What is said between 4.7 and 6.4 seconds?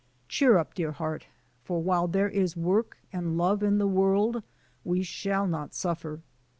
we shall not suffer."